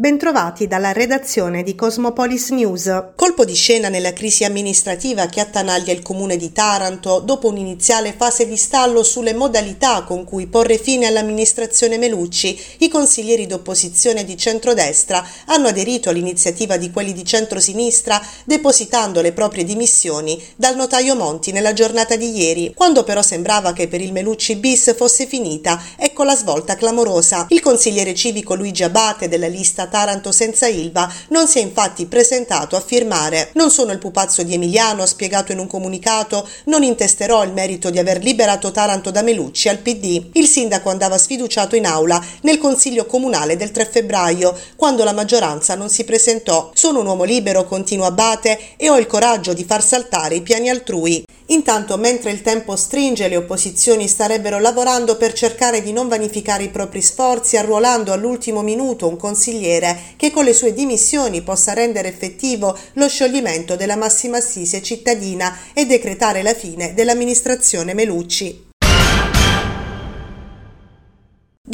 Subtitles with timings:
[0.00, 3.06] Bentrovati dalla redazione di Cosmopolis News.
[3.16, 8.46] Colpo di scena nella crisi amministrativa che attanaglia il comune di Taranto dopo un'iniziale fase
[8.46, 15.26] di stallo sulle modalità con cui porre fine all'amministrazione Melucci, i consiglieri d'opposizione di centrodestra
[15.46, 21.72] hanno aderito all'iniziativa di quelli di centrosinistra depositando le proprie dimissioni dal notaio Monti nella
[21.72, 26.36] giornata di ieri, quando però sembrava che per il Melucci bis fosse finita, ecco la
[26.36, 27.46] svolta clamorosa.
[27.48, 32.76] Il consigliere civico Luigi Abate della lista Taranto senza Ilva non si è infatti presentato
[32.76, 33.50] a firmare.
[33.54, 37.90] Non sono il pupazzo di Emiliano, ha spiegato in un comunicato, non intesterò il merito
[37.90, 40.30] di aver liberato Taranto da Melucci al PD.
[40.34, 45.74] Il sindaco andava sfiduciato in aula nel consiglio comunale del 3 febbraio, quando la maggioranza
[45.74, 46.70] non si presentò.
[46.74, 50.70] Sono un uomo libero, continua Abate, e ho il coraggio di far saltare i piani
[50.70, 51.24] altrui.
[51.50, 56.68] Intanto, mentre il tempo stringe, le opposizioni starebbero lavorando per cercare di non vanificare i
[56.68, 62.76] propri sforzi, arruolando all'ultimo minuto un consigliere che con le sue dimissioni possa rendere effettivo
[62.94, 68.67] lo scioglimento della massima assise cittadina e decretare la fine dell'amministrazione Melucci.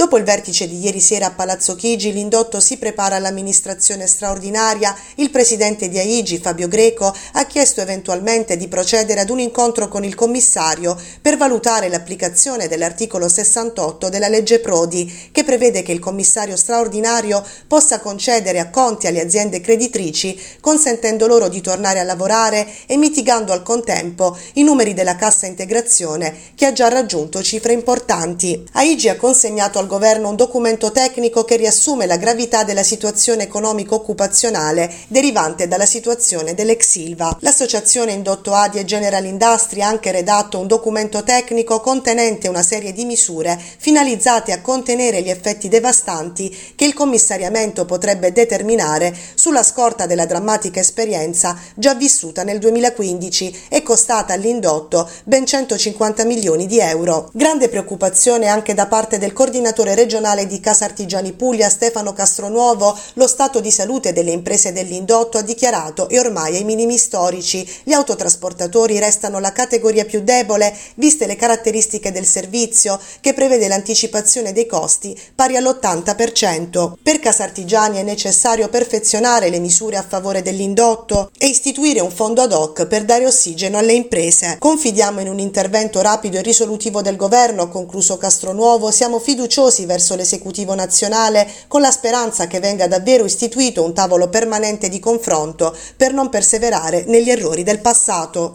[0.04, 4.94] Dopo il vertice di ieri sera a Palazzo Chigi, l'indotto si prepara all'amministrazione straordinaria.
[5.14, 10.04] Il presidente di Aigi, Fabio Greco, ha chiesto eventualmente di procedere ad un incontro con
[10.04, 16.58] il commissario per valutare l'applicazione dell'articolo 68 della legge Prodi, che prevede che il commissario
[16.58, 23.54] straordinario possa concedere acconti alle aziende creditrici, consentendo loro di tornare a lavorare e mitigando
[23.54, 28.62] al contempo i numeri della cassa integrazione, che ha già raggiunto cifre importanti.
[28.72, 34.92] Aigi ha consegnato al governo un documento tecnico che riassume la gravità della situazione economico-occupazionale
[35.08, 37.34] derivante dalla situazione dell'ex Silva.
[37.40, 42.92] L'associazione Indotto Adi e General Industry ha anche redatto un documento tecnico contenente una serie
[42.92, 50.04] di misure finalizzate a contenere gli effetti devastanti che il commissariamento potrebbe determinare sulla scorta
[50.04, 57.30] della drammatica esperienza già vissuta nel 2015 e costata all'indotto ben 150 milioni di euro.
[57.32, 62.96] Grande preoccupazione anche da parte del coordinatore coordinatore regionale di Casa Artigiani Puglia Stefano Castronuovo,
[63.14, 67.68] lo stato di salute delle imprese dell'indotto ha dichiarato è ormai ai minimi storici.
[67.82, 74.52] Gli autotrasportatori restano la categoria più debole, viste le caratteristiche del servizio, che prevede l'anticipazione
[74.52, 76.94] dei costi pari all'80%.
[77.02, 82.40] Per Casa Artigiani è necessario perfezionare le misure a favore dell'indotto e istituire un fondo
[82.40, 84.56] ad hoc per dare ossigeno alle imprese.
[84.58, 90.14] Confidiamo in un intervento rapido e risolutivo del governo, concluso Castronuovo, siamo fiduciosi fiduciosi verso
[90.14, 96.12] l'esecutivo nazionale con la speranza che venga davvero istituito un tavolo permanente di confronto per
[96.12, 98.54] non perseverare negli errori del passato.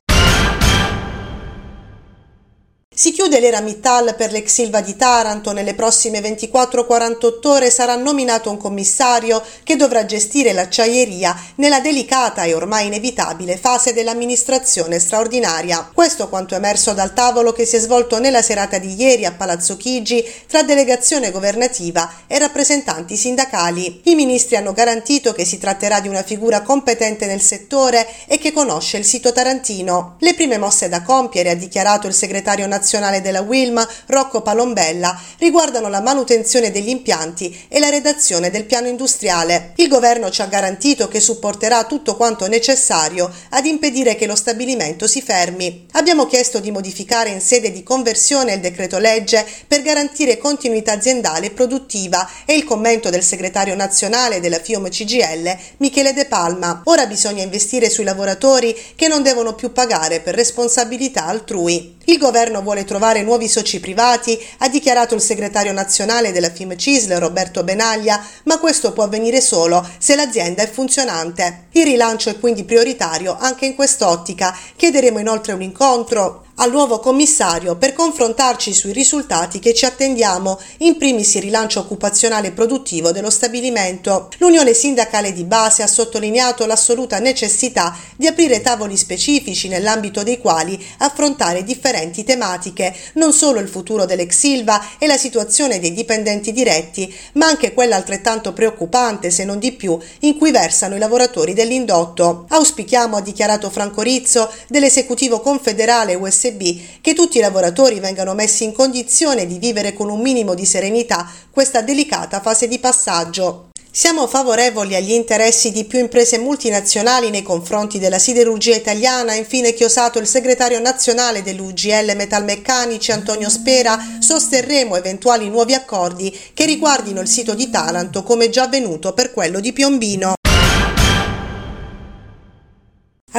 [2.99, 5.53] Si chiude l'era Mittal per l'ex Silva di Taranto.
[5.53, 12.53] Nelle prossime 24-48 ore sarà nominato un commissario che dovrà gestire l'acciaieria nella delicata e
[12.53, 15.89] ormai inevitabile fase dell'amministrazione straordinaria.
[15.93, 19.77] Questo quanto emerso dal tavolo che si è svolto nella serata di ieri a Palazzo
[19.77, 24.01] Chigi tra delegazione governativa e rappresentanti sindacali.
[24.03, 28.51] I ministri hanno garantito che si tratterà di una figura competente nel settore e che
[28.51, 30.17] conosce il sito tarantino.
[30.19, 35.15] Le prime mosse da compiere, ha dichiarato il segretario nazionale nazionale della Wilma, Rocco Palombella,
[35.37, 39.73] riguardano la manutenzione degli impianti e la redazione del piano industriale.
[39.75, 45.05] Il governo ci ha garantito che supporterà tutto quanto necessario ad impedire che lo stabilimento
[45.05, 45.85] si fermi.
[45.91, 51.47] Abbiamo chiesto di modificare in sede di conversione il decreto legge per garantire continuità aziendale
[51.47, 56.81] e produttiva e il commento del segretario nazionale della FIOM CGL, Michele De Palma.
[56.85, 61.97] Ora bisogna investire sui lavoratori che non devono più pagare per responsabilità altrui.
[62.05, 67.13] Il governo vuole trovare nuovi soci privati, ha dichiarato il segretario nazionale della FIM CISL
[67.15, 71.65] Roberto Benaglia, ma questo può avvenire solo se l'azienda è funzionante.
[71.71, 74.55] Il rilancio è quindi prioritario anche in quest'ottica.
[74.75, 80.97] Chiederemo inoltre un incontro al nuovo commissario per confrontarci sui risultati che ci attendiamo, in
[80.97, 84.29] primis il rilancio occupazionale e produttivo dello stabilimento.
[84.39, 90.77] L'Unione Sindacale di Base ha sottolineato l'assoluta necessità di aprire tavoli specifici nell'ambito dei quali
[90.97, 97.13] affrontare differenti tematiche, non solo il futuro dell'ex Silva e la situazione dei dipendenti diretti,
[97.33, 102.45] ma anche quella altrettanto preoccupante, se non di più, in cui versano i lavoratori dell'indotto.
[102.49, 106.15] Auspichiamo, ha dichiarato Franco Rizzo, dell'esecutivo confederale
[106.49, 110.65] USB che tutti i lavoratori vengano messi in condizione di vivere con un minimo di
[110.65, 113.67] serenità questa delicata fase di passaggio.
[113.91, 120.19] Siamo favorevoli agli interessi di più imprese multinazionali nei confronti della siderurgia italiana, infine chiosato
[120.19, 127.55] il segretario nazionale dell'UGL Metalmeccanici Antonio Spera, sosterremo eventuali nuovi accordi che riguardino il sito
[127.55, 130.33] di Taranto come già avvenuto per quello di Piombino.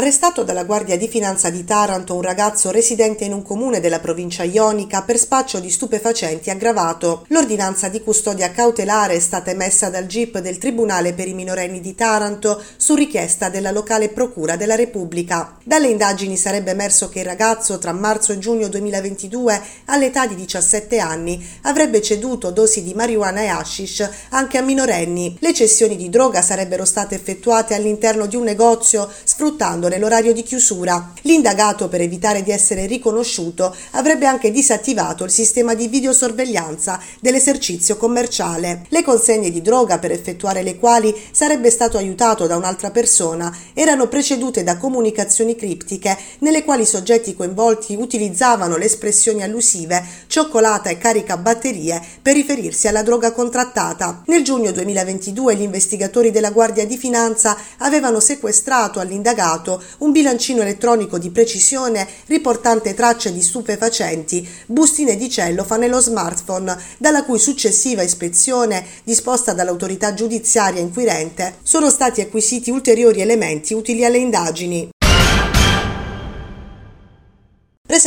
[0.01, 4.45] Arrestato dalla Guardia di Finanza di Taranto un ragazzo residente in un comune della provincia
[4.45, 7.27] ionica per spaccio di stupefacenti aggravato.
[7.29, 11.95] L'ordinanza di custodia cautelare è stata emessa dal GIP del Tribunale per i minorenni di
[11.95, 15.59] Taranto su richiesta della locale Procura della Repubblica.
[15.63, 20.99] Dalle indagini sarebbe emerso che il ragazzo tra marzo e giugno 2022, all'età di 17
[20.99, 25.37] anni, avrebbe ceduto dosi di marijuana e hashish anche a minorenni.
[25.41, 31.13] Le cessioni di droga sarebbero state effettuate all'interno di un negozio sfruttando nell'orario di chiusura.
[31.23, 38.87] L'indagato, per evitare di essere riconosciuto, avrebbe anche disattivato il sistema di videosorveglianza dell'esercizio commerciale.
[38.89, 44.09] Le consegne di droga, per effettuare le quali sarebbe stato aiutato da un'altra persona, erano
[44.09, 50.97] precedute da comunicazioni criptiche nelle quali i soggetti coinvolti utilizzavano le espressioni allusive cioccolata e
[50.97, 54.23] carica batterie per riferirsi alla droga contrattata.
[54.27, 60.63] Nel giugno 2022 gli investigatori della Guardia di Finanza avevano sequestrato all'indagato trovato un bilancino
[60.63, 68.03] elettronico di precisione riportante tracce di stupefacenti, bustine di cellofa nello smartphone, dalla cui successiva
[68.03, 74.91] ispezione, disposta dall'autorità giudiziaria inquirente, sono stati acquisiti ulteriori elementi utili alle indagini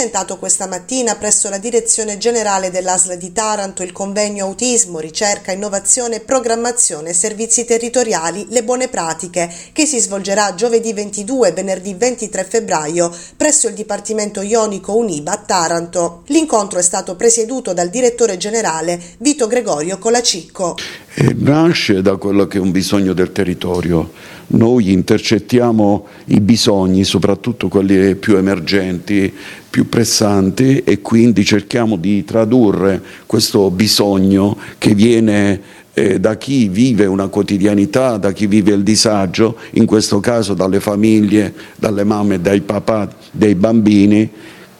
[0.03, 6.19] presentato questa mattina presso la Direzione Generale dell'ASL di Taranto il convegno Autismo, Ricerca, Innovazione,
[6.19, 13.15] Programmazione Servizi Territoriali Le Buone Pratiche, che si svolgerà giovedì 22 e venerdì 23 febbraio
[13.37, 16.23] presso il Dipartimento Ionico Uniba a Taranto.
[16.25, 20.75] L'incontro è stato presieduto dal direttore generale Vito Gregorio Colacicco.
[21.15, 24.11] E nasce da quello che è un bisogno del territorio.
[24.47, 29.31] Noi intercettiamo i bisogni, soprattutto quelli più emergenti,
[29.73, 35.59] più pressanti e quindi cerchiamo di tradurre questo bisogno che viene
[35.95, 40.79] eh, da chi vive una quotidianità, da chi vive il disagio, in questo caso dalle
[40.79, 44.29] famiglie, dalle mamme dai papà dei bambini,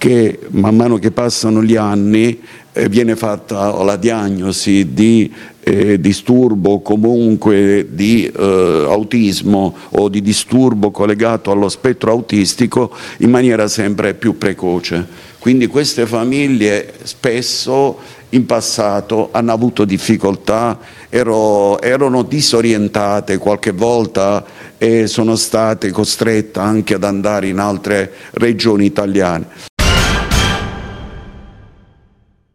[0.04, 2.38] che man mano che passano gli anni
[2.74, 10.92] eh, viene fatta la diagnosi di eh, disturbo comunque di eh, autismo o di disturbo
[10.92, 15.08] collegato allo spettro autistico in maniera sempre più precoce.
[15.40, 17.98] Quindi queste famiglie spesso
[18.32, 24.44] in passato hanno avuto difficoltà, ero, erano disorientate qualche volta
[24.78, 29.72] e sono state costrette anche ad andare in altre regioni italiane.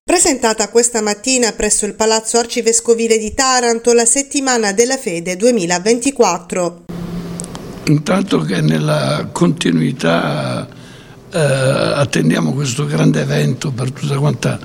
[0.09, 6.85] Presentata questa mattina presso il Palazzo Arcivescovile di Taranto la settimana della fede 2024.
[7.89, 10.67] Intanto che nella continuità
[11.31, 14.59] eh, attendiamo questo grande evento per tutta quanta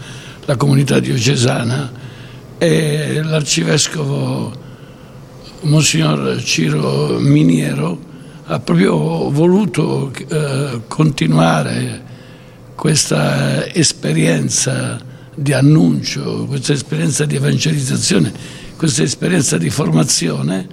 [0.45, 1.91] la comunità diocesana
[2.57, 4.49] e l'arcivescovo
[5.63, 7.99] Monsignor Ciro Miniero
[8.45, 12.01] ha proprio voluto eh, continuare
[12.75, 18.31] questa esperienza di annuncio, questa esperienza di evangelizzazione,
[18.75, 20.67] questa esperienza di formazione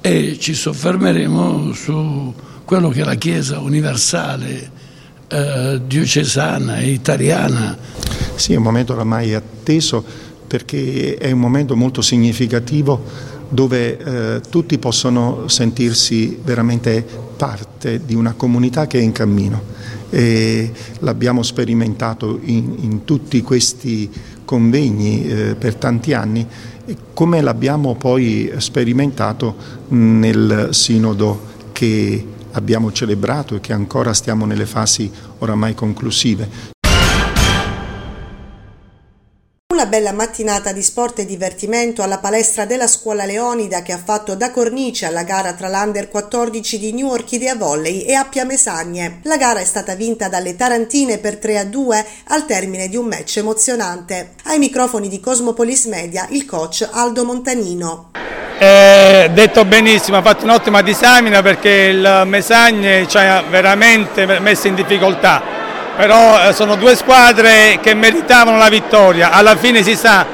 [0.00, 2.34] e ci soffermeremo su
[2.64, 4.70] quello che la Chiesa universale,
[5.28, 7.76] eh, diocesana e italiana.
[8.34, 10.04] Sì, è un momento oramai atteso
[10.46, 17.04] perché è un momento molto significativo dove eh, tutti possono sentirsi veramente
[17.36, 19.60] parte di una comunità che è in cammino
[20.08, 24.10] e l'abbiamo sperimentato in, in, tutti questi
[24.46, 26.46] convegni eh, per tanti anni
[27.12, 29.54] come l'abbiamo poi sperimentato
[29.88, 36.81] nel sinodo che abbiamo celebrato e che ancora stiamo nelle fasi oramai conclusive.
[39.82, 44.36] Una bella mattinata di sport e divertimento alla palestra della scuola Leonida che ha fatto
[44.36, 49.18] da cornice alla gara tra l'Under 14 di New Orchidea Volley e Appia Mesagne.
[49.24, 53.06] La gara è stata vinta dalle Tarantine per 3 a 2 al termine di un
[53.06, 54.34] match emozionante.
[54.44, 58.10] Ai microfoni di Cosmopolis Media il coach Aldo Montanino.
[58.60, 64.76] Eh, detto benissimo, ha fatto un'ottima disamina perché il Mesagne ci ha veramente messo in
[64.76, 65.51] difficoltà
[65.96, 70.26] però eh, sono due squadre che meritavano la vittoria, alla fine si sa,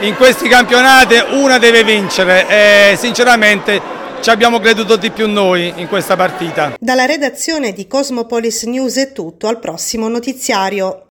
[0.00, 3.80] in questi campionati una deve vincere e sinceramente
[4.20, 6.76] ci abbiamo creduto di più noi in questa partita.
[6.78, 11.08] Dalla redazione di Cosmopolis News è tutto, al prossimo notiziario.